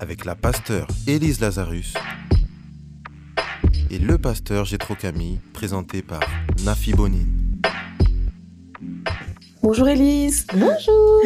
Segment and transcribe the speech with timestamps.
[0.00, 1.94] Avec la pasteur Élise Lazarus
[3.90, 6.20] et le pasteur Gétro Camille, présenté par
[6.64, 7.60] Nafi Bonine.
[9.62, 10.46] Bonjour Élise.
[10.52, 11.22] Bonjour.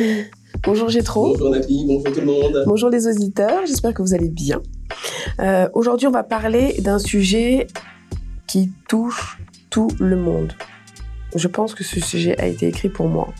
[0.63, 1.33] Bonjour Gétro.
[1.33, 2.63] Bonjour Nafi, bonjour tout le monde.
[2.66, 4.63] Bonjour les auditeurs, j'espère que vous allez bien.
[5.41, 7.66] Euh, Aujourd'hui, on va parler d'un sujet
[8.47, 9.39] qui touche
[9.71, 10.52] tout le monde.
[11.35, 13.33] Je pense que ce sujet a été écrit pour moi.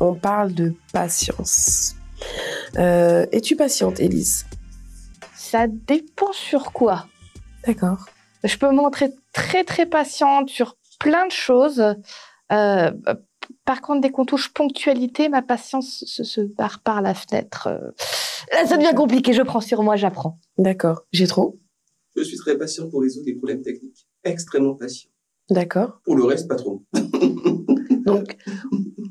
[0.00, 1.96] On parle de patience.
[2.78, 4.46] Euh, Es-tu patiente, Élise?
[5.52, 7.08] Ça dépend sur quoi.
[7.66, 8.06] D'accord.
[8.42, 11.84] Je peux me montrer très très patiente sur plein de choses.
[12.50, 12.90] Euh,
[13.66, 17.66] par contre, dès qu'on touche ponctualité, ma patience se, se barre par la fenêtre.
[17.66, 17.90] Euh,
[18.50, 19.34] Là, ça devient compliqué.
[19.34, 20.38] Je prends sur moi, j'apprends.
[20.56, 21.02] D'accord.
[21.12, 21.60] J'ai trop
[22.16, 24.08] Je suis très patient pour résoudre des problèmes techniques.
[24.24, 25.10] Extrêmement patient.
[25.50, 26.00] D'accord.
[26.04, 26.82] Pour le reste, pas trop.
[28.06, 28.38] Donc,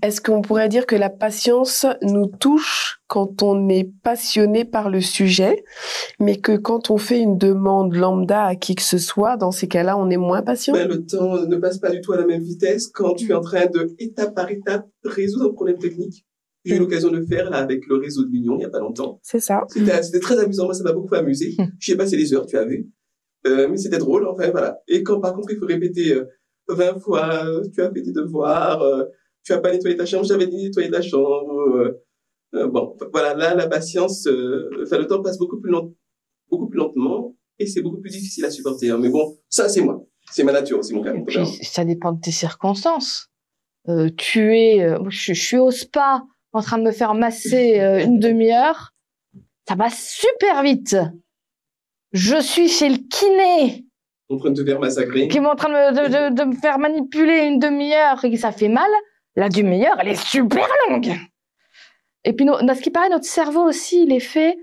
[0.01, 5.01] est-ce qu'on pourrait dire que la patience nous touche quand on est passionné par le
[5.01, 5.63] sujet,
[6.19, 9.67] mais que quand on fait une demande lambda à qui que ce soit, dans ces
[9.67, 10.73] cas-là, on est moins patient?
[10.73, 13.33] Ben, le temps ne passe pas du tout à la même vitesse quand tu es
[13.33, 16.25] en train de, étape par étape, résoudre un problème technique.
[16.63, 18.69] J'ai eu l'occasion de le faire là avec le réseau de l'Union il n'y a
[18.69, 19.19] pas longtemps.
[19.23, 19.63] C'est ça.
[19.67, 21.57] C'était très amusant, moi ça m'a beaucoup amusé.
[21.79, 22.89] J'y ai passé des heures, tu as vu.
[23.47, 24.79] Euh, mais c'était drôle, enfin voilà.
[24.87, 26.25] Et quand par contre il faut répéter euh,
[26.69, 29.05] 20 fois, euh, tu as fait tes devoirs, euh,
[29.43, 31.51] tu as pas nettoyé ta chambre, j'avais nettoyé ta chambre.
[31.75, 32.03] euh,
[32.53, 35.91] euh, bon, voilà, là la patience, euh, enfin le temps passe beaucoup plus lent,
[36.49, 38.89] beaucoup plus lentement et c'est beaucoup plus difficile à supporter.
[38.89, 38.97] hein.
[38.99, 42.31] Mais bon, ça c'est moi, c'est ma nature, c'est mon puis, ça dépend de tes
[42.31, 43.27] circonstances.
[44.17, 46.23] Tu es, je, je suis au spa
[46.53, 48.91] en train de me faire masser une demi-heure.
[49.67, 50.95] Ça va super vite.
[52.11, 53.85] Je suis chez le kiné
[54.29, 55.27] En train de te faire massacrer.
[55.29, 55.91] qui est en train de me,
[56.29, 58.89] de, de- de me faire manipuler une demi-heure et que ça fait mal.
[59.35, 61.13] La demi-heure, elle est super longue.
[62.23, 64.57] Et puis, ce qui paraît, notre cerveau aussi, il est fait.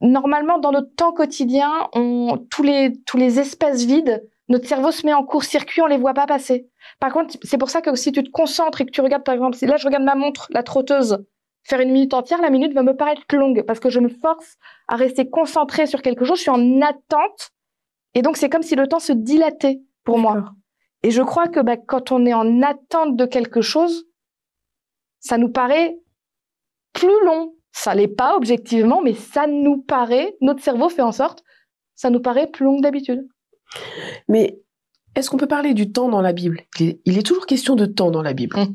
[0.00, 5.04] Normalement, dans notre temps quotidien, on, tous les tous les espaces vides, notre cerveau se
[5.04, 6.68] met en court-circuit, on les voit pas passer.
[7.00, 9.34] Par contre, c'est pour ça que si tu te concentres et que tu regardes, par
[9.34, 11.18] exemple, si là je regarde ma montre, la trotteuse,
[11.64, 14.56] faire une minute entière, la minute va me paraître longue parce que je me force
[14.86, 16.38] à rester concentrée sur quelque chose.
[16.38, 17.50] Je suis en attente
[18.14, 20.54] et donc c'est comme si le temps se dilatait pour moi.
[21.02, 24.06] Et je crois que bah, quand on est en attente de quelque chose,
[25.20, 25.98] ça nous paraît
[26.92, 27.54] plus long.
[27.72, 31.44] Ça l'est pas objectivement, mais ça nous paraît, notre cerveau fait en sorte,
[31.94, 33.28] ça nous paraît plus long que d'habitude.
[34.28, 34.60] Mais
[35.14, 36.62] est-ce qu'on peut parler du temps dans la Bible?
[36.80, 38.56] Il est, il est toujours question de temps dans la Bible.
[38.56, 38.74] Mm.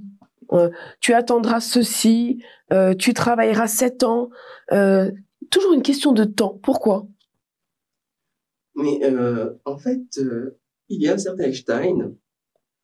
[0.53, 0.69] Euh,
[0.99, 4.29] tu attendras ceci, euh, tu travailleras sept ans.
[4.71, 5.11] euh,
[5.49, 6.59] toujours une question de temps.
[6.63, 7.05] Pourquoi?
[8.75, 10.59] Mais euh, en fait, euh,
[10.89, 12.15] il y a un certain Einstein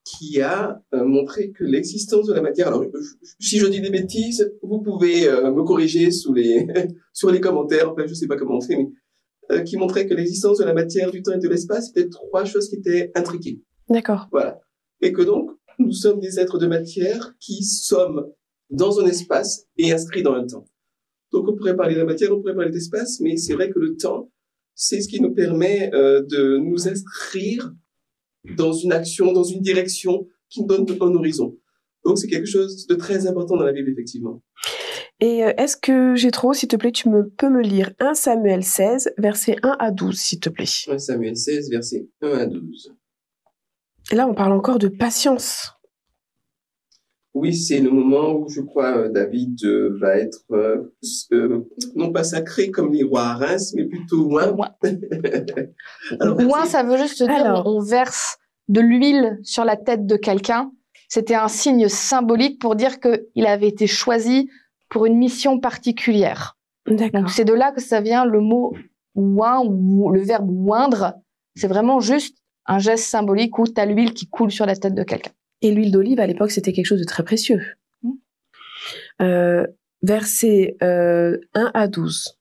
[0.06, 2.68] qui a euh, montré que l'existence de la matière.
[2.70, 3.00] Alors, je-
[3.40, 6.66] si je dis des bêtises, vous pouvez euh, me corriger sous les
[7.14, 7.92] sur les commentaires.
[7.92, 8.90] Enfin, je sais pas comment on fait, mais
[9.52, 12.46] euh, qui montrait que l'existence de la matière, du temps et de l'espace étaient trois
[12.46, 13.62] choses qui étaient intriquées.
[13.90, 14.28] D'accord.
[14.31, 14.60] Voilà.
[15.02, 18.28] Et que donc, nous sommes des êtres de matière qui sommes
[18.70, 20.66] dans un espace et inscrits dans un temps.
[21.31, 23.80] Donc, on pourrait parler de la matière, on pourrait parler d'espace, mais c'est vrai que
[23.80, 24.31] le temps,
[24.76, 27.74] c'est ce qui nous permet de nous inscrire
[28.45, 31.57] dans une action, dans une direction qui nous donne un horizon.
[32.05, 34.41] Donc, c'est quelque chose de très important dans la Bible, effectivement.
[35.19, 38.13] Et euh, est-ce que j'ai trop, s'il te plaît, tu me, peux me lire 1
[38.13, 40.66] Samuel 16, versets 1 à 12, s'il te plaît?
[40.88, 42.95] 1 Samuel 16, versets 1 à 12.
[44.11, 45.73] Et là, on parle encore de patience.
[47.39, 52.25] Oui, c'est le moment où je crois euh, David euh, va être euh, non pas
[52.25, 54.51] sacré comme les rois à Reims, mais plutôt loin.
[54.51, 54.75] Moins,
[56.65, 57.65] ça veut juste dire Alors.
[57.65, 58.38] on verse
[58.68, 60.69] de l'huile sur la tête de quelqu'un.
[61.07, 64.50] C'était un signe symbolique pour dire qu'il avait été choisi
[64.89, 66.57] pour une mission particulière.
[66.88, 68.74] Donc c'est de là que ça vient le mot
[69.15, 71.13] oin ou le verbe oindre.
[71.56, 74.94] C'est vraiment juste un geste symbolique où tu as l'huile qui coule sur la tête
[74.94, 75.31] de quelqu'un.
[75.61, 77.61] Et l'huile d'olive, à l'époque, c'était quelque chose de très précieux.
[78.03, 78.11] Mm.
[79.21, 79.67] Euh,
[80.01, 82.38] versets euh, 1 à 12.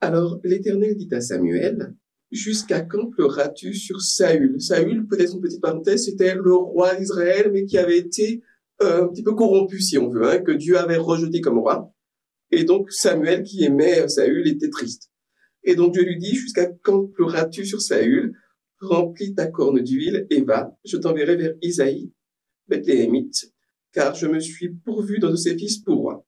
[0.00, 1.94] Alors l'Éternel dit à Samuel,
[2.30, 4.60] Jusqu'à quand pleuras-tu sur Saül?
[4.60, 8.42] Saül, peut-être une petite parenthèse, c'était le roi d'Israël, mais qui avait été
[8.82, 11.90] euh, un petit peu corrompu, si on veut, hein, que Dieu avait rejeté comme roi.
[12.50, 15.10] Et donc Samuel, qui aimait Saül, était triste.
[15.64, 18.34] Et donc Dieu lui dit, jusqu'à quand pleuras-tu sur Saül?
[18.80, 22.12] Remplis ta corne d'huile et va, je t'enverrai vers Isaïe,
[22.68, 23.52] Bethléemite,
[23.92, 26.26] car je me suis pourvu dans de ses fils pour roi.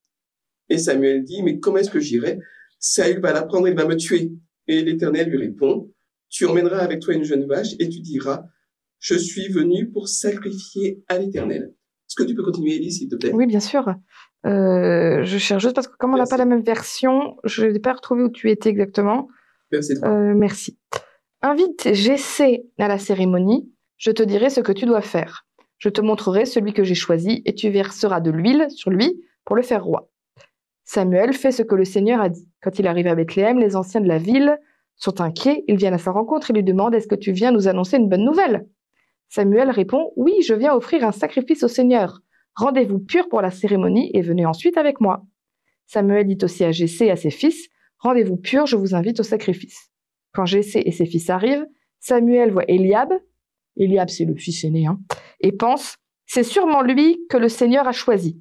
[0.69, 2.39] Et Samuel dit, mais comment est-ce que j'irai?
[2.79, 4.33] Saül va l'apprendre, il va me tuer.
[4.67, 5.93] Et l'Éternel lui répond,
[6.29, 8.45] tu emmèneras avec toi une jeune vache et tu diras,
[8.99, 11.75] je suis venu pour sacrifier à l'Éternel.
[12.09, 13.33] Est-ce que tu peux continuer, Ellie, s'il te plaît?
[13.33, 13.95] Oui, bien sûr.
[14.47, 17.79] Euh, je cherche juste parce que comme on n'a pas la même version, je n'ai
[17.79, 19.29] pas retrouvé où tu étais exactement.
[19.71, 20.09] Verset 3.
[20.09, 20.79] Euh, merci.
[21.43, 23.73] Invite Jessé à la cérémonie.
[23.97, 25.47] Je te dirai ce que tu dois faire.
[25.79, 29.57] Je te montrerai celui que j'ai choisi et tu verseras de l'huile sur lui pour
[29.57, 30.11] le faire roi.
[30.85, 32.47] Samuel fait ce que le Seigneur a dit.
[32.61, 34.59] Quand il arrive à Bethléem, les anciens de la ville
[34.97, 35.65] sont inquiets.
[35.67, 38.11] Ils viennent à sa rencontre et lui demandent Est-ce que tu viens nous annoncer une
[38.11, 38.69] bonne nouvelle?
[39.31, 42.21] Samuel répond Oui, je viens offrir un sacrifice au Seigneur.
[42.55, 45.25] Rendez-vous pur pour la cérémonie et venez ensuite avec moi.
[45.87, 49.23] Samuel dit aussi à Jessé et à ses fils Rendez-vous pur, je vous invite au
[49.23, 49.91] sacrifice.
[50.33, 51.67] Quand Jessé et ses fils arrivent,
[51.99, 53.13] Samuel voit Eliab,
[53.77, 55.01] Eliab c'est le fils aîné, hein,
[55.41, 55.97] et pense
[56.27, 58.41] C'est sûrement lui que le Seigneur a choisi.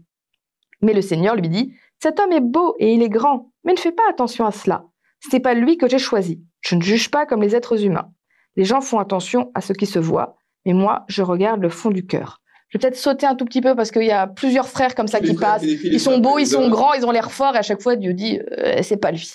[0.82, 3.80] Mais le Seigneur lui dit Cet homme est beau et il est grand, mais ne
[3.80, 4.86] fais pas attention à cela.
[5.22, 6.44] Ce n'est pas lui que j'ai choisi.
[6.62, 8.12] Je ne juge pas comme les êtres humains.
[8.56, 11.92] Les gens font attention à ce qui se voit, mais moi, je regarde le fond
[11.92, 12.42] du cœur.
[12.70, 15.08] Je vais peut-être sauter un tout petit peu parce qu'il y a plusieurs frères comme
[15.08, 15.64] ça qui passent.
[15.64, 18.14] Ils sont beaux, ils sont grands, ils ont l'air forts, et à chaque fois, Dieu
[18.14, 19.32] dit, euh, c'est pas lui.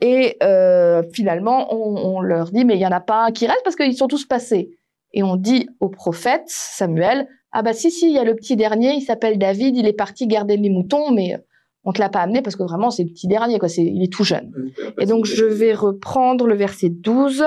[0.00, 3.46] Et euh, finalement, on, on leur dit, mais il y en a pas un qui
[3.46, 4.70] reste parce qu'ils sont tous passés.
[5.14, 8.56] Et on dit au prophète Samuel, ah bah si, si, il y a le petit
[8.56, 11.36] dernier, il s'appelle David, il est parti garder les moutons, mais
[11.84, 14.02] on te l'a pas amené parce que vraiment, c'est le petit dernier, quoi, c'est, il
[14.02, 14.52] est tout jeune.
[15.00, 17.44] Et donc, je vais reprendre le verset 12.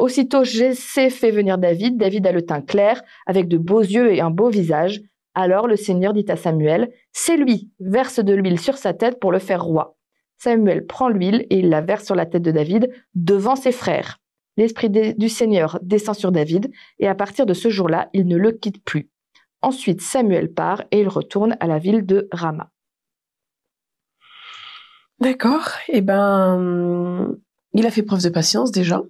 [0.00, 1.98] Aussitôt, Jessé fait venir David.
[1.98, 5.02] David a le teint clair, avec de beaux yeux et un beau visage.
[5.34, 9.30] Alors le Seigneur dit à Samuel, C'est lui, verse de l'huile sur sa tête pour
[9.30, 9.98] le faire roi.
[10.38, 14.16] Samuel prend l'huile et il la verse sur la tête de David devant ses frères.
[14.56, 18.52] L'Esprit du Seigneur descend sur David et à partir de ce jour-là, il ne le
[18.52, 19.10] quitte plus.
[19.60, 22.70] Ensuite, Samuel part et il retourne à la ville de Rama.
[25.20, 25.68] D'accord.
[25.88, 27.36] Eh ben,
[27.74, 29.02] il a fait preuve de patience déjà,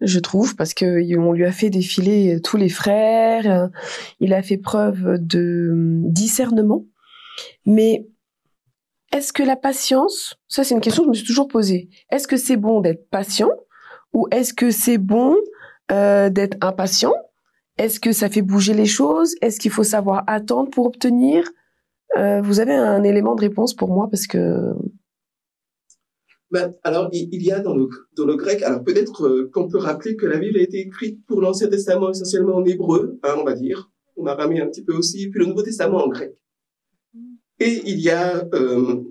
[0.00, 3.46] je trouve, parce que on lui a fait défiler tous les frères.
[3.46, 3.68] euh,
[4.20, 6.84] Il a fait preuve de hum, discernement.
[7.66, 8.06] Mais
[9.12, 11.88] est-ce que la patience, ça c'est une question que je me suis toujours posée.
[12.10, 13.50] Est-ce que c'est bon d'être patient
[14.12, 15.36] ou est-ce que c'est bon
[15.92, 17.12] euh, d'être impatient?
[17.78, 19.34] Est-ce que ça fait bouger les choses?
[19.40, 21.48] Est-ce qu'il faut savoir attendre pour obtenir?
[22.18, 24.74] Euh, Vous avez un élément de réponse pour moi parce que
[26.50, 29.78] Ben, alors, il, y a dans le, dans le grec, alors peut-être euh, qu'on peut
[29.78, 33.44] rappeler que la Bible a été écrite pour l'Ancien Testament essentiellement en hébreu, hein, on
[33.44, 36.34] va dire, on a ramé un petit peu aussi, puis le Nouveau Testament en grec.
[37.60, 39.02] Et il y a euh,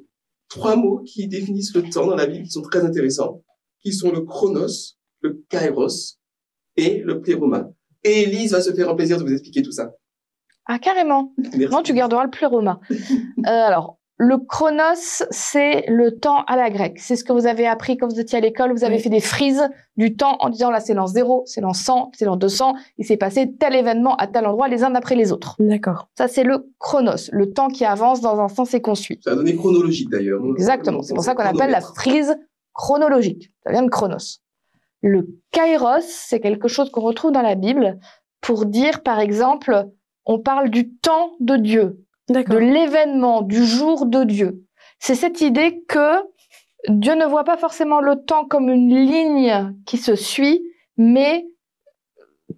[0.50, 3.41] trois mots qui définissent le temps dans la Bible qui sont très intéressants,
[3.81, 6.19] qui sont le chronos, le kairos
[6.75, 7.69] et le pléroma.
[8.03, 9.94] Et Elise va se faire un plaisir de vous expliquer tout ça.
[10.65, 11.33] Ah, carrément.
[11.38, 11.74] Merci.
[11.74, 12.80] Non, tu garderas le pléroma.
[13.39, 17.00] Euh, alors, le chronos, c'est le temps à la grecque.
[17.00, 18.74] C'est ce que vous avez appris quand vous étiez à l'école.
[18.74, 19.01] Vous avez Oui.
[19.01, 19.63] fait des frises
[19.95, 22.74] du temps en disant là, c'est l'an 0, c'est l'an 100, c'est l'an 200.
[22.98, 25.56] Il s'est passé tel événement à tel endroit, les uns après les autres.
[25.60, 26.10] D'accord.
[26.18, 29.19] Ça, c'est le chronos, le temps qui avance dans un sens et qu'on suit.
[29.24, 30.42] Ça a donné chronologique d'ailleurs.
[30.57, 31.01] Exactement.
[31.01, 32.38] C'est pour ça qu'on appelle la frise
[32.74, 33.51] chronologique.
[33.65, 34.39] Ça vient de chronos.
[35.01, 37.98] Le kairos, c'est quelque chose qu'on retrouve dans la Bible
[38.41, 39.86] pour dire, par exemple,
[40.25, 44.63] on parle du temps de Dieu de l'événement, du jour de Dieu.
[45.00, 46.15] C'est cette idée que
[46.88, 50.62] Dieu ne voit pas forcément le temps comme une ligne qui se suit,
[50.98, 51.45] mais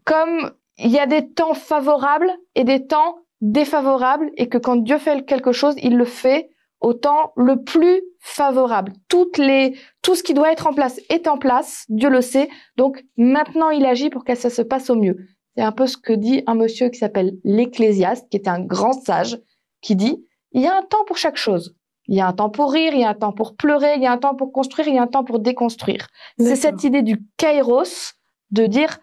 [0.06, 4.98] comme il y a des temps favorables et des temps défavorables, et que quand Dieu
[4.98, 8.94] fait quelque chose, il le fait au temps le plus favorable.
[9.08, 12.50] Toutes les, tout ce qui doit être en place est en place, Dieu le sait,
[12.78, 15.18] donc maintenant il agit pour que ça se passe au mieux.
[15.56, 18.94] C'est un peu ce que dit un monsieur qui s'appelle l'Ecclésiaste, qui était un grand
[18.94, 19.40] sage,
[19.82, 21.76] qui dit il y a un temps pour chaque chose.
[22.08, 24.02] Il y a un temps pour rire, il y a un temps pour pleurer, il
[24.02, 26.08] y a un temps pour construire, il y a un temps pour déconstruire.
[26.40, 28.14] C'est cette idée du kairos,
[28.52, 29.00] de dire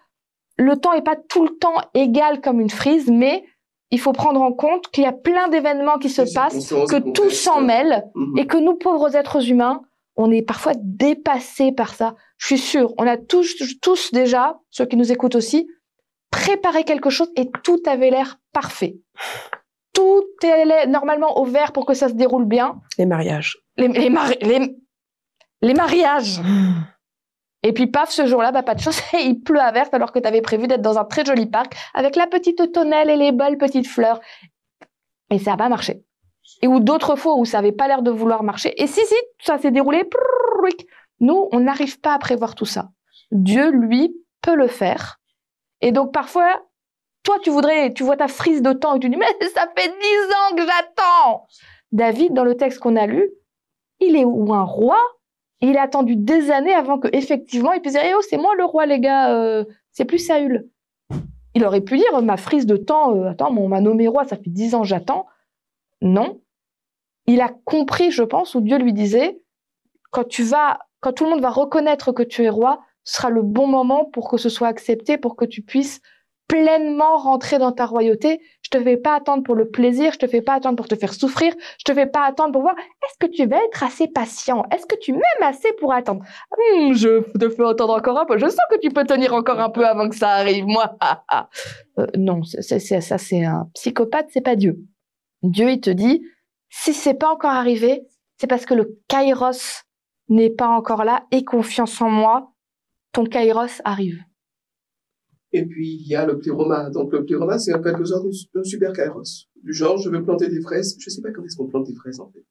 [0.57, 3.45] le temps n'est pas tout le temps égal comme une frise, mais
[3.91, 7.29] il faut prendre en compte qu'il y a plein d'événements qui se passent, que tout
[7.31, 8.37] s'en mêle, Mhm.
[8.37, 9.81] et que nous, pauvres êtres humains,
[10.17, 12.15] on est parfois dépassés par ça.
[12.37, 15.67] Je suis sûre, on a tous, tous déjà, ceux qui nous écoutent aussi,
[16.29, 18.97] préparé quelque chose et tout avait l'air parfait.
[19.99, 22.79] Tout est normalement au vert pour que ça se déroule bien.
[22.97, 23.57] Les mariages.
[23.77, 24.75] Les, les, mari- les,
[25.61, 26.39] les mariages.
[27.63, 30.19] Et puis paf, ce jour-là, bah, pas de chance, il pleut à verse alors que
[30.19, 33.33] tu avais prévu d'être dans un très joli parc avec la petite tonnelle et les
[33.33, 34.21] belles petites fleurs.
[35.29, 36.03] Et ça n'a pas marché.
[36.61, 38.81] Et ou d'autres fois où ça avait pas l'air de vouloir marcher.
[38.81, 40.09] Et si, si, ça s'est déroulé.
[41.19, 42.89] Nous, on n'arrive pas à prévoir tout ça.
[43.31, 45.19] Dieu, lui, peut le faire.
[45.81, 46.61] Et donc parfois,
[47.29, 49.87] toi, tu voudrais, tu vois ta frise de temps et tu dis, mais ça fait
[49.87, 51.45] dix ans que j'attends.
[51.91, 53.29] David, dans le texte qu'on a lu,
[53.99, 54.97] il est ou un roi,
[55.61, 58.55] il a attendu des années avant que effectivement il puisse dire, eh oh, c'est moi
[58.57, 60.69] le roi, les gars, euh, c'est plus Saül.
[61.53, 64.35] Il aurait pu dire, ma frise de temps, euh, attends, on m'a nommé roi, ça
[64.35, 65.27] fait dix ans j'attends.
[66.01, 66.41] Non.
[67.27, 69.39] Il a compris, je pense, où Dieu lui disait,
[70.09, 73.29] quand tu vas, quand tout le monde va reconnaître que tu es roi, ce sera
[73.29, 76.01] le bon moment pour que ce soit accepté, pour que tu puisses
[76.49, 78.41] pleinement rentrer dans ta royauté.
[78.63, 80.95] Je te fais pas attendre pour le plaisir, je te fais pas attendre pour te
[80.95, 84.07] faire souffrir, je te fais pas attendre pour voir est-ce que tu vas être assez
[84.07, 86.23] patient, est-ce que tu m'aimes assez pour attendre?
[86.51, 89.59] Hum, je te fais attendre encore un peu, je sens que tu peux tenir encore
[89.59, 90.97] un peu avant que ça arrive, moi.
[91.99, 94.77] euh, non, c'est, ça c'est un psychopathe, c'est pas Dieu.
[95.43, 96.23] Dieu il te dit
[96.69, 99.83] si c'est pas encore arrivé, c'est parce que le kairos
[100.29, 102.53] n'est pas encore là et confiance en moi,
[103.13, 104.23] ton kairos arrive.
[105.51, 106.89] Et puis, il y a le pléroma.
[106.89, 109.47] Donc, le pléroma, c'est en quelque sorte un super kairos.
[109.63, 110.95] Du genre, je veux planter des fraises.
[110.99, 112.45] Je sais pas quand est-ce qu'on plante des fraises, en fait.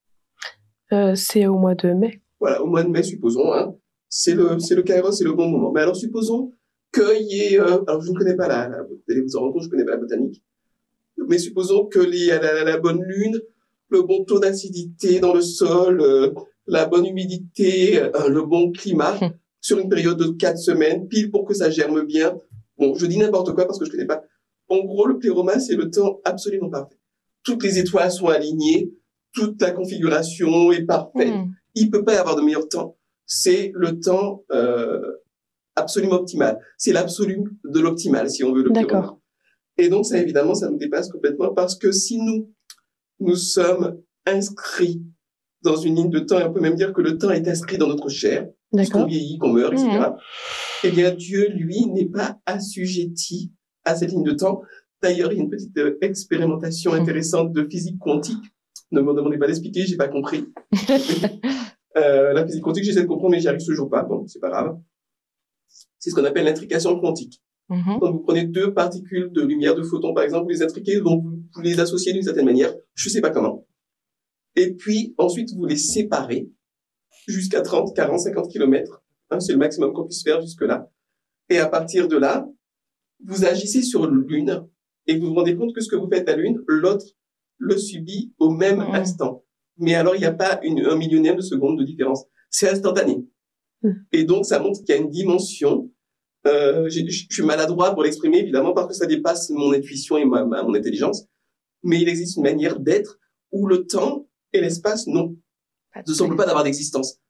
[0.95, 2.23] Euh, c'est au mois de mai.
[2.41, 3.75] Voilà, au mois de mai, supposons, hein.
[4.09, 5.71] C'est le, c'est le kairos, c'est le bon moment.
[5.71, 6.55] Mais alors, supposons
[6.93, 9.41] qu'il y ait, euh, alors je ne connais pas la, la, vous allez vous en
[9.41, 10.43] rendre compte, je ne connais pas la botanique.
[11.29, 13.39] Mais supposons que a la, la, bonne lune,
[13.91, 16.33] le bon taux d'acidité dans le sol, euh,
[16.67, 19.19] la bonne humidité, le bon climat,
[19.61, 22.39] sur une période de quatre semaines, pile pour que ça germe bien,
[22.79, 24.23] Bon, je dis n'importe quoi parce que je connais pas.
[24.69, 26.99] En gros, le pléroma, c'est le temps absolument parfait.
[27.43, 28.93] Toutes les étoiles sont alignées,
[29.33, 31.35] toute la configuration est parfaite.
[31.35, 31.53] Mm.
[31.75, 32.97] Il peut pas y avoir de meilleur temps.
[33.27, 35.01] C'est le temps euh,
[35.77, 36.59] absolument optimal.
[36.77, 39.19] C'est l'absolu de l'optimal, si on veut le pléroma.
[39.77, 42.51] Et donc, ça, évidemment, ça nous dépasse complètement parce que si nous,
[43.21, 45.03] nous sommes inscrits
[45.63, 47.79] dans une ligne de temps, et on peut même dire que le temps est inscrit
[47.79, 48.49] dans notre chair,
[48.93, 50.11] qu'on vieillit, qu'on meurt, etc.
[50.85, 53.53] Eh bien, Dieu, lui, n'est pas assujetti
[53.85, 54.63] à cette ligne de temps.
[55.03, 57.01] D'ailleurs, il y a une petite euh, expérimentation mmh.
[57.01, 58.45] intéressante de physique quantique.
[58.91, 60.47] Ne me demandez pas d'expliquer, j'ai pas compris.
[61.97, 64.03] euh, la physique quantique, j'essaie de comprendre, mais j'y arrive toujours pas.
[64.03, 64.79] Bon, c'est pas grave.
[65.99, 67.43] C'est ce qu'on appelle l'intrication quantique.
[67.69, 67.99] Mmh.
[68.01, 71.25] Donc, vous prenez deux particules de lumière, de photons, par exemple, vous les intriquez, donc
[71.25, 72.73] vous les associez d'une certaine manière.
[72.95, 73.67] Je sais pas comment.
[74.57, 76.51] Et puis, ensuite, vous les séparez
[77.27, 79.03] jusqu'à 30, 40, 50 kilomètres.
[79.31, 80.91] Hein, c'est le maximum qu'on puisse faire jusque-là.
[81.49, 82.49] Et à partir de là,
[83.25, 84.67] vous agissez sur l'une
[85.07, 87.07] et vous vous rendez compte que ce que vous faites à l'une, l'autre
[87.59, 88.95] le subit au même mmh.
[88.95, 89.45] instant.
[89.79, 92.25] Mais alors, il n'y a pas une, un millionième de seconde de différence.
[92.51, 93.27] C'est instantané.
[93.83, 93.91] Mmh.
[94.13, 95.91] Et donc, ça montre qu'il y a une dimension.
[96.47, 100.45] Euh, je suis maladroit pour l'exprimer, évidemment, parce que ça dépasse mon intuition et ma,
[100.45, 101.27] mon intelligence.
[101.83, 103.19] Mais il existe une manière d'être
[103.51, 105.37] où le temps et l'espace non
[106.07, 107.21] ne semble pas d'avoir d'existence.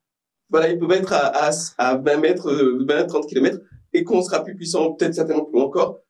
[0.51, 2.53] Voilà, ils peuvent être à, à, à 20 mètres,
[2.87, 3.61] 20, 30 kilomètres,
[3.93, 6.01] et qu'on sera plus puissant, peut-être certainement plus encore.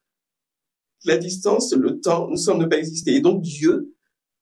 [1.04, 3.14] La distance, le temps, ne semble ne pas exister.
[3.14, 3.94] Et donc Dieu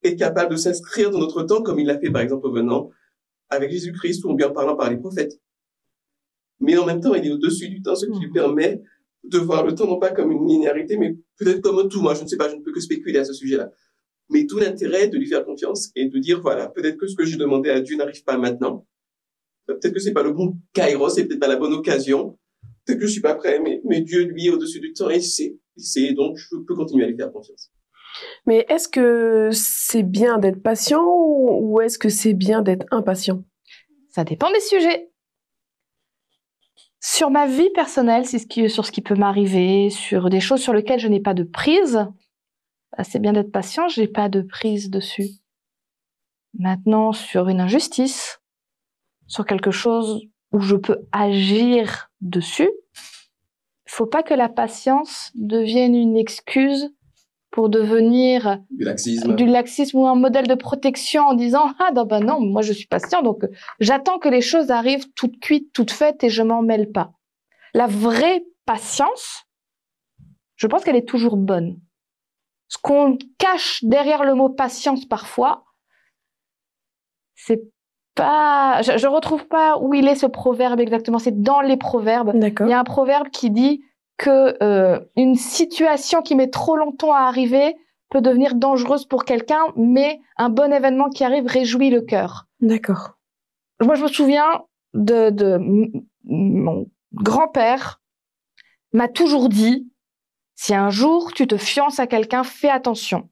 [0.02, 2.90] est capable de s'inscrire dans notre temps, comme il l'a fait par exemple au venant
[3.48, 5.40] avec Jésus-Christ ou bien parlant par les prophètes.
[6.60, 8.32] Mais en même temps, il est au-dessus du temps, ce qui lui hmm.
[8.32, 8.82] permet
[9.24, 12.00] de voir le temps non pas comme une linéarité, mais peut-être comme un tout.
[12.00, 13.70] Moi, je ne sais pas, je ne peux que spéculer à ce sujet-là.
[14.30, 17.24] Mais tout l'intérêt de lui faire confiance et de dire, voilà, peut-être que ce que
[17.24, 18.86] j'ai demandé à Dieu n'arrive pas maintenant.
[19.66, 22.38] Peut-être que c'est pas le bon kairos, c'est peut-être pas la bonne occasion.
[22.84, 25.58] Peut-être que je suis pas prêt, mais, mais Dieu, lui, au-dessus du temps, il sait.
[25.76, 27.70] Il sait, donc je peux continuer à lui faire confiance.
[28.46, 33.44] Mais est-ce que c'est bien d'être patient ou est-ce que c'est bien d'être impatient?
[34.10, 35.10] Ça dépend des sujets.
[37.00, 40.60] Sur ma vie personnelle, c'est ce qui, sur ce qui peut m'arriver, sur des choses
[40.60, 42.06] sur lesquelles je n'ai pas de prise,
[42.96, 45.28] bah, c'est bien d'être patient, j'ai pas de prise dessus.
[46.58, 48.40] Maintenant, sur une injustice,
[49.26, 52.70] sur quelque chose où je peux agir dessus,
[53.86, 56.92] faut pas que la patience devienne une excuse
[57.50, 59.34] pour devenir du laxisme.
[59.34, 62.72] du laxisme ou un modèle de protection en disant ah non bah non moi je
[62.72, 63.46] suis patient donc
[63.80, 67.12] j'attends que les choses arrivent toutes cuites toutes faites et je m'en mêle pas.
[67.72, 69.44] La vraie patience,
[70.56, 71.78] je pense qu'elle est toujours bonne
[72.68, 75.64] ce qu'on cache derrière le mot patience parfois,
[77.34, 77.62] c'est
[78.16, 81.20] pas, je, je, retrouve pas où il est ce proverbe exactement.
[81.20, 82.32] C'est dans les proverbes.
[82.34, 83.84] Il y a un proverbe qui dit
[84.16, 87.76] que euh, une situation qui met trop longtemps à arriver
[88.10, 92.46] peut devenir dangereuse pour quelqu'un, mais un bon événement qui arrive réjouit le cœur.
[92.60, 93.12] D'accord.
[93.80, 95.60] Moi, je me souviens de, de
[96.24, 98.00] mon grand-père
[98.92, 99.90] m'a toujours dit
[100.54, 103.28] si un jour tu te fiances à quelqu'un, fais attention.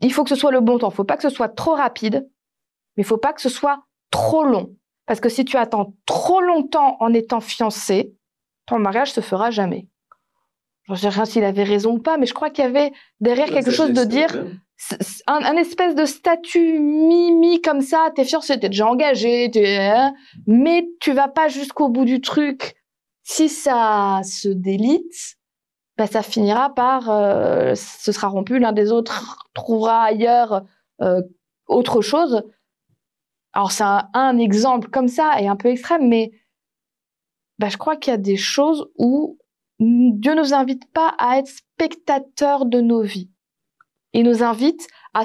[0.00, 0.90] Il faut que ce soit le bon temps.
[0.90, 2.28] Il faut pas que ce soit trop rapide,
[2.96, 4.74] mais il faut pas que ce soit trop long.
[5.06, 8.14] Parce que si tu attends trop longtemps en étant fiancé,
[8.66, 9.88] ton mariage se fera jamais.
[10.88, 12.92] Je ne sais rien s'il avait raison ou pas, mais je crois qu'il y avait
[13.20, 14.30] derrière quelque chose de dire
[15.26, 18.10] un, un, espèce de statut mimi comme ça.
[18.14, 20.14] T'es fiancé, t'es déjà engagé, hein,
[20.46, 22.76] mais tu vas pas jusqu'au bout du truc.
[23.22, 25.36] Si ça se délite,
[25.96, 28.58] bah, ça finira par, euh, ce sera rompu.
[28.58, 30.62] L'un des autres trouvera ailleurs
[31.00, 31.22] euh,
[31.66, 32.42] autre chose.
[33.56, 36.30] Alors c'est un, un, exemple comme ça et un peu extrême, mais
[37.58, 39.38] bah, je crois qu'il y a des choses où
[39.80, 43.30] Dieu nous invite pas à être spectateurs de nos vies.
[44.12, 45.22] Il nous invite à...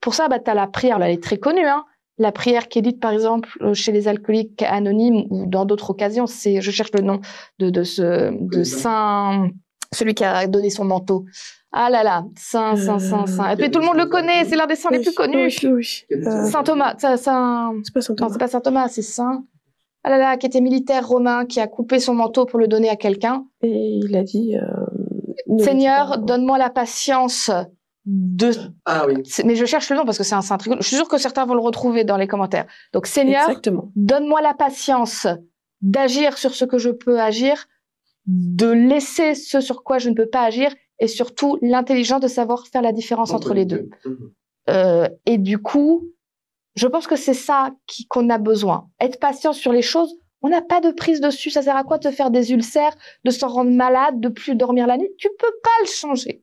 [0.00, 1.66] Pour ça, bah, tu as la prière, là, elle est très connue.
[1.66, 1.84] Hein
[2.18, 6.26] la prière qui est dite, par exemple, chez les alcooliques anonymes ou dans d'autres occasions,
[6.26, 7.20] c'est, je cherche le nom
[7.58, 9.50] de, de ce, de Saint,
[9.96, 11.24] celui qui a donné son manteau.
[11.72, 13.50] Ah là là, Saint, Saint, Saint, Saint.
[13.50, 15.58] Et puis tout le monde le connaît, c'est l'un des saints les plus connus.
[15.62, 16.04] Oui, oui.
[16.12, 17.16] Euh, Saint Thomas, Saint,
[17.84, 18.28] C'est pas Saint Thomas.
[18.28, 19.44] Non, c'est pas Saint Thomas, c'est Saint.
[20.04, 22.88] Ah là là, qui était militaire romain, qui a coupé son manteau pour le donner
[22.88, 23.44] à quelqu'un.
[23.62, 24.56] Et il a dit.
[24.56, 24.62] Euh,
[25.58, 27.50] Seigneur, donne-moi la patience
[28.04, 28.52] de.
[28.84, 29.22] Ah oui.
[29.44, 31.44] Mais je cherche le nom parce que c'est un saint Je suis sûre que certains
[31.44, 32.66] vont le retrouver dans les commentaires.
[32.92, 33.48] Donc Seigneur,
[33.96, 35.26] donne-moi la patience
[35.82, 37.66] d'agir sur ce que je peux agir,
[38.26, 42.66] de laisser ce sur quoi je ne peux pas agir, et surtout l'intelligence de savoir
[42.66, 43.88] faire la différence entre, les deux.
[44.68, 46.10] Euh, et du coup,
[46.74, 47.72] je pense que c'est ça
[48.08, 48.88] qu'on a besoin.
[49.00, 50.14] Être patient sur les choses.
[50.42, 51.50] On n'a pas de prise dessus.
[51.50, 54.54] Ça sert à quoi de te faire des ulcères, de s'en rendre malade, de plus
[54.54, 55.10] dormir la nuit?
[55.18, 56.42] Tu peux pas le changer.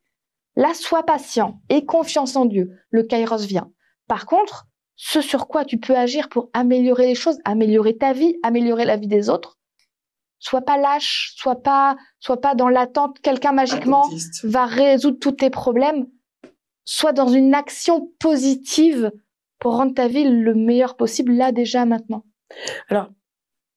[0.56, 2.72] Là, sois patient et confiance en Dieu.
[2.90, 3.72] Le kairos vient.
[4.08, 8.38] Par contre, ce sur quoi tu peux agir pour améliorer les choses, améliorer ta vie,
[8.44, 9.58] améliorer la vie des autres,
[10.44, 14.10] sois pas lâche, sois pas, sois pas dans l'attente quelqu'un magiquement
[14.44, 16.08] va résoudre tous tes problèmes.
[16.84, 19.12] Sois dans une action positive
[19.60, 22.26] pour rendre ta vie le meilleur possible là déjà maintenant.
[22.90, 23.10] Alors,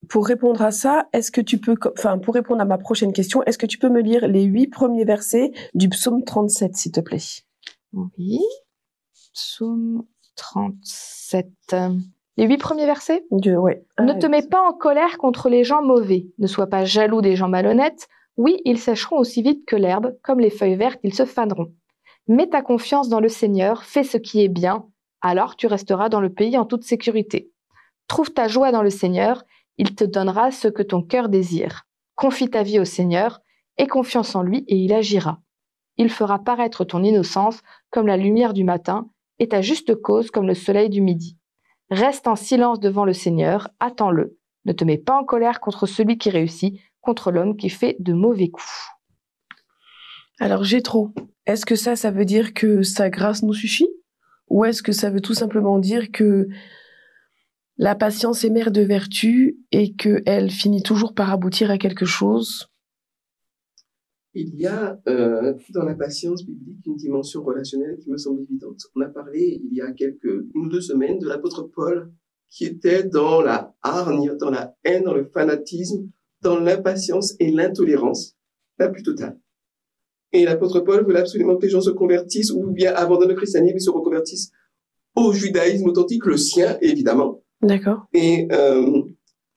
[0.09, 3.45] pour répondre à ça, est-ce que tu peux, enfin, pour répondre à ma prochaine question,
[3.45, 7.01] est-ce que tu peux me lire les huit premiers versets du psaume 37, s'il te
[7.01, 7.23] plaît?
[7.93, 8.41] Oui.
[9.33, 11.77] Psaume 37.
[12.37, 13.25] Les huit premiers versets?
[13.31, 13.85] Dieu, ouais.
[13.99, 16.27] Ne te mets pas en colère contre les gens mauvais.
[16.39, 18.09] Ne sois pas jaloux des gens malhonnêtes.
[18.37, 21.73] Oui, ils sécheront aussi vite que l'herbe, comme les feuilles vertes, ils se faneront.
[22.29, 24.87] Mets ta confiance dans le Seigneur, fais ce qui est bien,
[25.23, 27.51] alors tu resteras dans le pays en toute sécurité.
[28.09, 29.45] Trouve ta joie dans le Seigneur,
[29.79, 31.87] il te donnera ce que ton cœur désire.
[32.15, 33.41] Confie ta vie au Seigneur,
[33.79, 35.41] aie confiance en lui et il agira.
[35.97, 40.47] Il fera paraître ton innocence comme la lumière du matin et ta juste cause comme
[40.47, 41.39] le soleil du midi.
[41.91, 44.39] Reste en silence devant le Seigneur, attends-le.
[44.65, 48.13] Ne te mets pas en colère contre celui qui réussit, contre l'homme qui fait de
[48.13, 48.91] mauvais coups.
[50.41, 51.15] Alors j'ai trop.
[51.47, 53.89] Est-ce que ça, ça veut dire que sa grâce nous suffit?
[54.49, 56.49] Ou est-ce que ça veut tout simplement dire que
[57.79, 62.69] la patience est mère de vertu et qu'elle finit toujours par aboutir à quelque chose?
[64.39, 68.83] Il y a euh, dans la patience biblique une dimension relationnelle qui me semble évidente.
[68.95, 72.13] On a parlé il y a quelques une ou deux semaines de l'apôtre Paul
[72.51, 76.11] qui était dans la hargne, dans la haine, dans le fanatisme,
[76.43, 78.37] dans l'impatience et l'intolérance
[78.79, 79.41] la plus totale.
[80.33, 83.77] Et l'apôtre Paul voulait absolument que les gens se convertissent ou bien abandonnent le christianisme
[83.77, 84.53] et se reconvertissent
[85.15, 88.07] au judaïsme authentique, le sien évidemment, D'accord.
[88.13, 89.03] Et euh,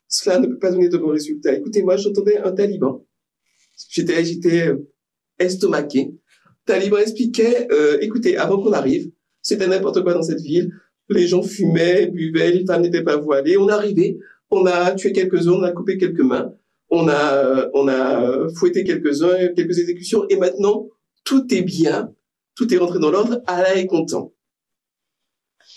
[0.08, 1.52] cela ne peut pas donner de bons résultats.
[1.52, 3.04] Écoutez, moi, j'entendais un taliban.
[3.88, 4.88] J'étais, j'étais euh,
[5.38, 6.12] estomaqué.
[6.66, 9.10] Taliban expliquait, euh, écoutez, avant qu'on arrive,
[9.42, 10.72] c'était n'importe quoi dans cette ville.
[11.08, 13.56] Les gens fumaient, buvaient, les femmes n'étaient pas voilées.
[13.56, 14.18] On est arrivé,
[14.50, 16.52] on a tué quelques-uns, on a coupé quelques mains,
[16.90, 20.88] on a, on a fouetté quelques-uns, quelques exécutions, et maintenant,
[21.24, 22.12] tout est bien,
[22.54, 24.32] tout est rentré dans l'ordre, Allah est content.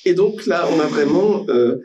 [0.05, 1.77] Et donc là, on a vraiment euh,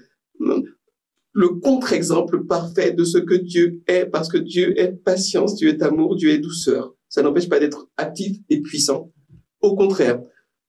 [1.38, 5.82] le contre-exemple parfait de ce que Dieu est, parce que Dieu est patience, Dieu est
[5.82, 6.96] amour, Dieu est douceur.
[7.08, 9.12] Ça n'empêche pas d'être actif et puissant.
[9.60, 10.20] Au contraire,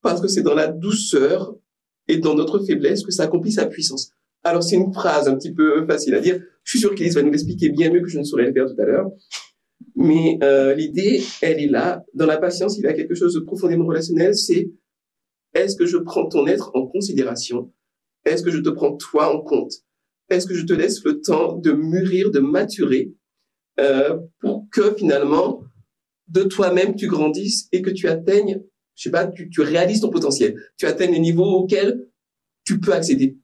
[0.03, 1.55] parce que c'est dans la douceur
[2.07, 4.11] et dans notre faiblesse que ça accomplit sa puissance.
[4.43, 6.39] Alors c'est une phrase un petit peu facile à dire.
[6.63, 8.67] Je suis sûr qu'Élise va nous l'expliquer bien mieux que je ne saurais le faire
[8.67, 9.09] tout à l'heure.
[9.95, 12.05] Mais euh, l'idée, elle est là.
[12.13, 14.35] Dans la patience, il y a quelque chose de profondément relationnel.
[14.35, 14.69] C'est
[15.55, 17.73] est-ce que je prends ton être en considération?
[18.23, 19.73] Est-ce que je te prends toi en compte?
[20.29, 23.13] Est-ce que je te laisse le temps de mûrir, de maturer
[23.79, 25.63] euh, pour que finalement
[26.27, 28.61] de toi-même tu grandisses et que tu atteignes,
[28.95, 32.05] je sais pas, tu, réalises ton potentiel, tu atteignes les niveaux auxquels
[32.65, 33.37] tu peux accéder.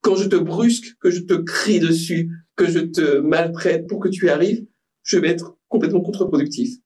[0.00, 4.08] Quand je te brusque, que je te crie dessus, que je te maltraite pour que
[4.08, 4.66] tu arrives,
[5.02, 6.76] je vais être complètement contre-productif.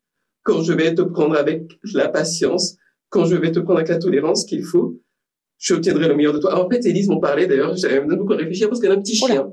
[0.42, 2.76] Quand je vais te prendre avec la patience,
[3.08, 5.00] quand je vais te prendre avec la tolérance qu'il faut,
[5.58, 6.64] je obtiendrai le meilleur de toi.
[6.64, 9.48] En fait, Élise m'en parlait d'ailleurs, j'avais beaucoup réfléchir parce qu'elle a un petit chien.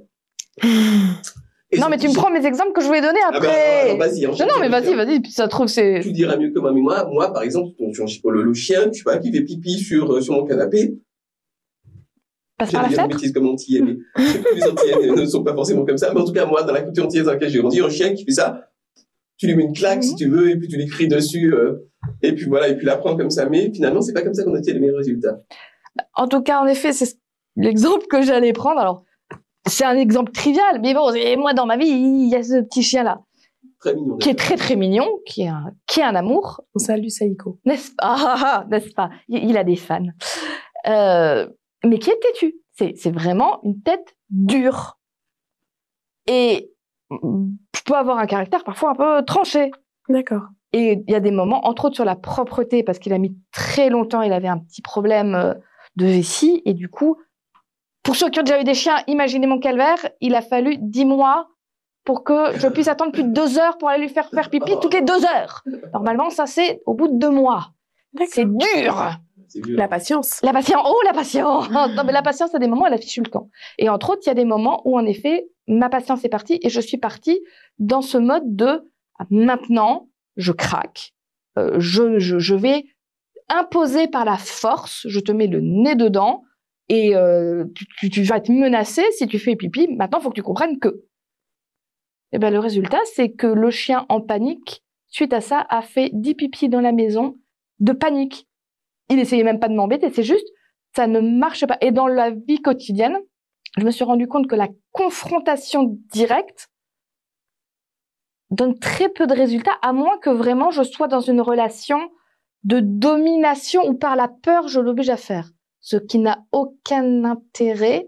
[1.71, 3.81] Et non, mais tu me prends mes exemples que je voulais donner Ah après.
[3.85, 5.99] alors, vas-y, non, enchaîne, non, mais vas-y, vas-y, puis ça trouve, c'est.
[6.01, 7.91] Tu diras mieux que moi, mais moi, moi, par exemple, ton-
[8.29, 10.97] le, le chien, tu vois, qui fait pipi sur, euh, sur mon canapé,
[12.57, 13.17] Passe par la fenêtre.
[13.17, 16.13] bêtise comme antillais, mais sais que les antillais ne sont pas forcément comme ça.
[16.13, 18.13] Mais en tout cas, moi, dans la culture antillaise dans laquelle j'ai grandi, un chien
[18.13, 18.69] qui fait ça,
[19.37, 21.73] tu lui mets une claque si tu veux, et puis tu lui cries dessus, euh,
[22.21, 23.49] et puis voilà, et puis la prends comme ça.
[23.49, 25.41] Mais finalement, c'est pas comme ça qu'on obtient les meilleurs résultats.
[26.13, 27.15] En tout cas, en effet, c'est ce-
[27.55, 28.79] l'exemple que j'allais prendre.
[28.79, 29.03] Alors,
[29.67, 32.61] c'est un exemple trivial, mais bon, et moi, dans ma vie, il y a ce
[32.61, 33.21] petit chien-là,
[33.79, 34.17] Très mignon.
[34.17, 37.59] qui est très, très mignon, qui est un, qui est un amour, On salue Saïko.
[37.65, 37.95] n'est-ce pas?
[38.01, 39.09] Ah, ah, ah, N'est-ce pas?
[39.27, 40.05] Il, il a des fans.
[40.87, 41.47] Euh,
[41.83, 42.55] mais qui est têtu.
[42.77, 44.97] C'est c'est vraiment une tête dure.
[46.27, 46.71] Et
[47.11, 49.71] je peux avoir un caractère parfois un peu tranché.
[50.09, 50.43] D'accord.
[50.73, 53.35] Et il y a des moments, entre autres sur la propreté, parce qu'il a mis
[53.51, 55.53] très longtemps, il avait un petit problème euh,
[55.95, 56.61] de vessie.
[56.65, 57.17] Et du coup,
[58.03, 61.05] pour ceux qui ont déjà eu des chiens, imaginez mon calvaire, il a fallu dix
[61.05, 61.49] mois
[62.03, 64.73] pour que je puisse attendre plus de deux heures pour aller lui faire faire pipi
[64.79, 65.63] toutes les deux heures.
[65.93, 67.71] Normalement, ça c'est au bout de deux mois.
[68.29, 69.11] C'est dur.
[69.67, 70.39] La patience.
[70.43, 73.21] La patience, oh la patience Non mais la patience, à des moments, elle a fichu
[73.21, 73.49] le camp.
[73.77, 76.59] Et entre autres, il y a des moments où, en effet, ma patience est partie
[76.61, 77.39] et je suis partie
[77.79, 78.89] dans ce mode de
[79.29, 81.13] maintenant, je craque,
[81.57, 82.85] euh, je, je, je vais
[83.49, 86.43] imposer par la force, je te mets le nez dedans
[86.89, 87.65] et euh,
[87.99, 89.87] tu, vas être menacé si tu fais pipi.
[89.87, 91.03] Maintenant, il faut que tu comprennes que.
[92.31, 96.09] Et ben, le résultat, c'est que le chien en panique, suite à ça, a fait
[96.13, 97.37] 10 pipis dans la maison
[97.79, 98.47] de panique
[99.09, 100.47] il essayait même pas de m'embêter, c'est juste,
[100.95, 101.77] ça ne marche pas.
[101.81, 103.17] Et dans la vie quotidienne,
[103.77, 106.69] je me suis rendu compte que la confrontation directe
[108.51, 111.99] donne très peu de résultats, à moins que vraiment je sois dans une relation
[112.65, 115.51] de domination où par la peur, je l'oblige à faire.
[115.79, 118.07] Ce qui n'a aucun intérêt.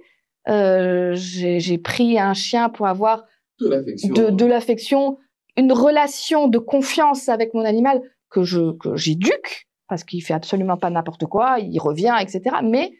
[0.49, 3.23] Euh, J'ai pris un chien pour avoir
[3.59, 5.17] De l'affection.
[5.57, 10.75] une relation de confiance avec mon animal que je que j'éduque parce qu'il fait absolument
[10.77, 12.57] pas n'importe quoi, il revient, etc.
[12.63, 12.91] Mais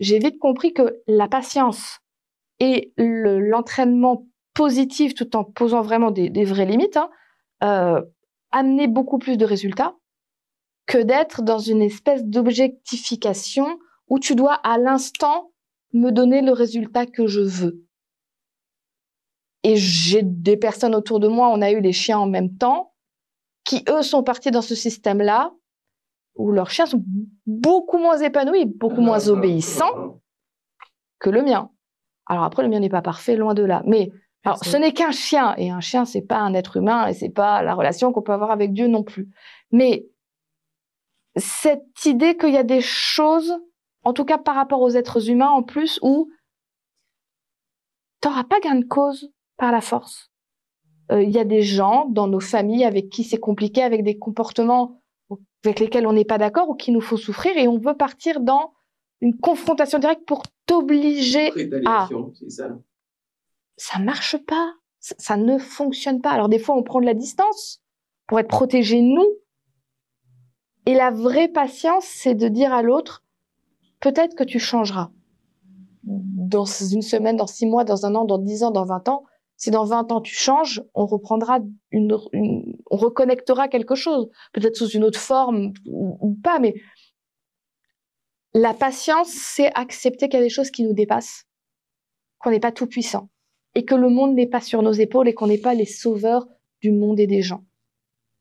[0.00, 1.98] j'ai vite compris que la patience
[2.60, 7.10] et le- l'entraînement positif, tout en posant vraiment des, des vraies limites, hein,
[7.64, 8.00] euh,
[8.52, 9.94] amenaient beaucoup plus de résultats
[10.88, 15.52] que d'être dans une espèce d'objectification où tu dois à l'instant
[15.92, 17.84] me donner le résultat que je veux.
[19.64, 22.94] Et j'ai des personnes autour de moi, on a eu les chiens en même temps,
[23.64, 25.52] qui eux sont partis dans ce système-là,
[26.36, 27.04] où leurs chiens sont
[27.46, 30.20] beaucoup moins épanouis, beaucoup moins obéissants
[31.18, 31.70] que le mien.
[32.26, 33.82] Alors après, le mien n'est pas parfait, loin de là.
[33.84, 34.10] Mais
[34.44, 37.28] alors, ce n'est qu'un chien, et un chien, c'est pas un être humain, et c'est
[37.28, 39.28] pas la relation qu'on peut avoir avec Dieu non plus.
[39.70, 40.06] Mais
[41.36, 43.54] cette idée qu'il y a des choses,
[44.04, 46.30] en tout cas par rapport aux êtres humains en plus, où
[48.20, 50.30] t'auras pas gain de cause par la force.
[51.12, 54.18] Euh, Il y a des gens dans nos familles avec qui c'est compliqué, avec des
[54.18, 55.00] comportements
[55.64, 58.40] avec lesquels on n'est pas d'accord ou qui nous font souffrir, et on veut partir
[58.40, 58.74] dans
[59.20, 61.50] une confrontation directe pour t'obliger
[62.38, 62.78] c'est ça.
[63.76, 64.72] ça marche pas.
[65.00, 66.30] Ça, ça ne fonctionne pas.
[66.30, 67.82] Alors des fois, on prend de la distance
[68.26, 69.26] pour être protégé nous.
[70.88, 73.22] Et la vraie patience, c'est de dire à l'autre,
[74.00, 75.10] peut-être que tu changeras.
[76.02, 79.24] Dans une semaine, dans six mois, dans un an, dans dix ans, dans vingt ans.
[79.58, 81.58] Si dans 20 ans tu changes, on reprendra
[81.92, 84.30] on reconnectera quelque chose.
[84.52, 86.74] Peut-être sous une autre forme ou, ou pas, mais
[88.54, 91.44] la patience, c'est accepter qu'il y a des choses qui nous dépassent,
[92.38, 93.28] qu'on n'est pas tout puissant
[93.74, 96.48] et que le monde n'est pas sur nos épaules et qu'on n'est pas les sauveurs
[96.80, 97.64] du monde et des gens.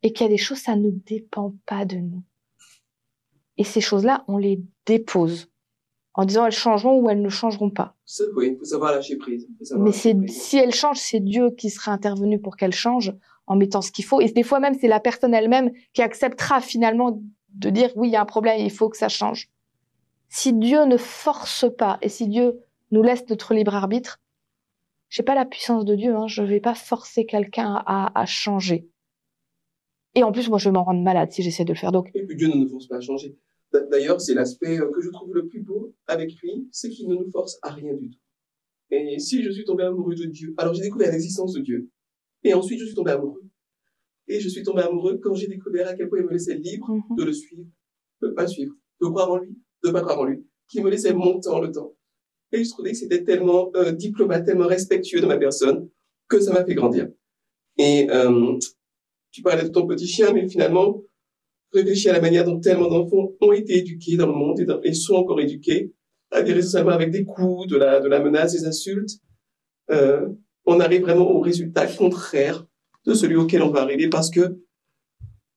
[0.04, 2.24] Et qu'il y a des choses, ça ne dépend pas de nous.
[3.58, 5.50] Et ces choses-là, on les dépose
[6.14, 7.96] en disant elles changeront ou elles ne changeront pas.
[8.36, 9.48] Oui, il faut savoir lâcher prise.
[9.62, 10.42] Savoir Mais lâcher c'est prise.
[10.42, 13.14] si elles changent, c'est Dieu qui sera intervenu pour qu'elles changent
[13.46, 14.20] en mettant ce qu'il faut.
[14.20, 17.22] Et des fois même, c'est la personne elle-même qui acceptera finalement
[17.54, 19.50] de dire oui, il y a un problème, il faut que ça change.
[20.30, 22.60] Si Dieu ne force pas et si Dieu
[22.92, 24.20] nous laisse notre libre arbitre,
[25.10, 28.90] j'ai pas la puissance de Dieu, hein, je vais pas forcer quelqu'un à, à changer.
[30.16, 31.92] Et en plus, moi, je vais m'en rendre malade si j'essaie de le faire.
[31.92, 33.38] Donc, Et puis Dieu ne nous force pas à changer.
[33.72, 37.08] D'a- D'ailleurs, c'est l'aspect euh, que je trouve le plus beau avec lui, c'est qu'il
[37.10, 38.20] ne nous force à rien du tout.
[38.90, 41.90] Et si je suis tombé amoureux de Dieu, alors j'ai découvert l'existence de Dieu.
[42.44, 43.44] Et ensuite, je suis tombé amoureux.
[44.28, 46.92] Et je suis tombé amoureux quand j'ai découvert à quel point il me laissait libre
[46.92, 47.18] mhm.
[47.18, 47.66] de le suivre,
[48.22, 50.90] de pas le suivre, de croire en lui, de pas croire en lui, qui me
[50.90, 51.94] laissait mon temps, le temps.
[52.52, 55.90] Et je trouvais que c'était tellement euh, diplomate, tellement respectueux de ma personne,
[56.28, 57.10] que ça m'a fait grandir.
[57.78, 58.58] Et euh,
[59.32, 61.04] tu parlais de ton petit chien, mais finalement,
[61.74, 65.16] réfléchis à la manière dont tellement d'enfants ont été éduqués dans le monde et, sont
[65.16, 65.94] encore éduqués,
[66.32, 69.20] avec, récemment avec des coups, de la, de la menace, des insultes.
[69.92, 70.28] Euh,
[70.66, 72.66] on arrive vraiment au résultat contraire
[73.06, 74.60] de celui auquel on va arriver parce que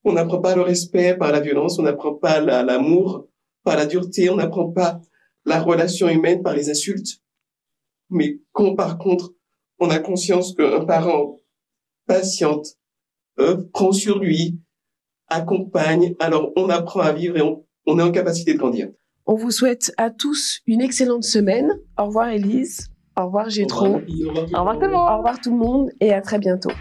[0.04, 3.28] on n'apprend pas le respect par la violence, on n'apprend pas l'amour
[3.64, 5.00] par la dureté, on n'apprend pas
[5.44, 7.20] la relation humaine par les insultes.
[8.08, 9.34] Mais quand par contre,
[9.78, 11.40] on a conscience qu'un parent
[12.06, 12.78] patiente,
[13.38, 14.58] euh, prend sur lui,
[15.30, 18.88] accompagne, alors on apprend à vivre et on, on est en capacité de grandir.
[19.26, 21.70] On vous souhaite à tous une excellente semaine.
[21.96, 22.88] Au revoir Elise.
[23.16, 23.86] Au revoir Gétro.
[23.86, 25.08] Au revoir tout le monde.
[25.08, 26.72] Au revoir tout le monde et à très bientôt.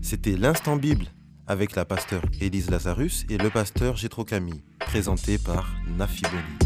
[0.00, 1.06] C'était l'Instant Bible
[1.48, 6.65] avec la pasteur Élise Lazarus et le pasteur Gétro Camille, présenté par Nafi Boni.